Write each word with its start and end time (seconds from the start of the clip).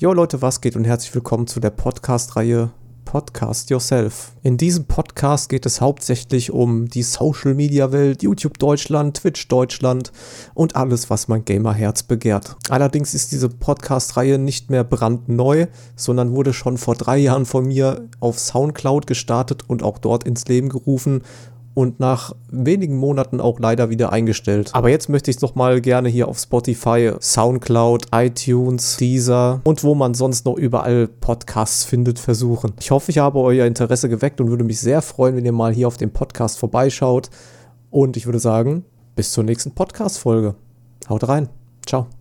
Jo 0.00 0.12
Leute, 0.12 0.40
was 0.40 0.60
geht 0.60 0.76
und 0.76 0.84
herzlich 0.84 1.12
willkommen 1.12 1.48
zu 1.48 1.58
der 1.58 1.70
Podcast-Reihe 1.70 2.70
Podcast 3.04 3.68
Yourself. 3.68 4.30
In 4.44 4.56
diesem 4.56 4.84
Podcast 4.84 5.48
geht 5.48 5.66
es 5.66 5.80
hauptsächlich 5.80 6.52
um 6.52 6.88
die 6.88 7.02
Social 7.02 7.54
Media 7.54 7.90
Welt, 7.90 8.22
YouTube 8.22 8.60
Deutschland, 8.60 9.16
Twitch 9.16 9.48
Deutschland 9.48 10.12
und 10.54 10.76
alles, 10.76 11.10
was 11.10 11.26
mein 11.26 11.44
Gamerherz 11.44 12.04
begehrt. 12.04 12.54
Allerdings 12.68 13.12
ist 13.12 13.32
diese 13.32 13.48
Podcast-Reihe 13.48 14.38
nicht 14.38 14.70
mehr 14.70 14.84
brandneu, 14.84 15.66
sondern 15.96 16.30
wurde 16.32 16.52
schon 16.52 16.78
vor 16.78 16.94
drei 16.94 17.18
Jahren 17.18 17.44
von 17.44 17.66
mir 17.66 18.08
auf 18.20 18.38
Soundcloud 18.38 19.08
gestartet 19.08 19.64
und 19.66 19.82
auch 19.82 19.98
dort 19.98 20.22
ins 20.22 20.46
Leben 20.46 20.68
gerufen 20.68 21.22
und 21.78 22.00
nach 22.00 22.34
wenigen 22.50 22.96
Monaten 22.96 23.40
auch 23.40 23.60
leider 23.60 23.88
wieder 23.88 24.10
eingestellt. 24.10 24.70
Aber 24.72 24.88
jetzt 24.88 25.08
möchte 25.08 25.30
ich 25.30 25.36
es 25.36 25.42
nochmal 25.42 25.80
gerne 25.80 26.08
hier 26.08 26.26
auf 26.26 26.36
Spotify, 26.36 27.12
Soundcloud, 27.20 28.06
iTunes, 28.12 28.96
Deezer 28.96 29.60
und 29.62 29.84
wo 29.84 29.94
man 29.94 30.14
sonst 30.14 30.44
noch 30.44 30.56
überall 30.56 31.06
Podcasts 31.06 31.84
findet, 31.84 32.18
versuchen. 32.18 32.72
Ich 32.80 32.90
hoffe, 32.90 33.12
ich 33.12 33.18
habe 33.18 33.38
euer 33.38 33.64
Interesse 33.64 34.08
geweckt 34.08 34.40
und 34.40 34.50
würde 34.50 34.64
mich 34.64 34.80
sehr 34.80 35.02
freuen, 35.02 35.36
wenn 35.36 35.44
ihr 35.44 35.52
mal 35.52 35.72
hier 35.72 35.86
auf 35.86 35.96
dem 35.96 36.10
Podcast 36.10 36.58
vorbeischaut. 36.58 37.30
Und 37.92 38.16
ich 38.16 38.26
würde 38.26 38.40
sagen, 38.40 38.84
bis 39.14 39.30
zur 39.30 39.44
nächsten 39.44 39.70
Podcast-Folge. 39.70 40.56
Haut 41.08 41.28
rein. 41.28 41.48
Ciao. 41.86 42.08